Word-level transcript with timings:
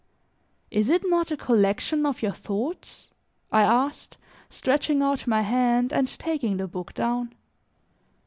"Is 0.71 0.89
it 0.89 1.07
not 1.07 1.29
a 1.29 1.37
collection 1.37 2.07
of 2.07 2.23
your 2.23 2.31
thoughts?" 2.31 3.11
I 3.51 3.61
asked, 3.61 4.17
stretching 4.49 5.03
out 5.03 5.27
my 5.27 5.41
hand 5.43 5.93
and 5.93 6.07
taking 6.07 6.57
the 6.57 6.67
book 6.67 6.95
down. 6.95 7.33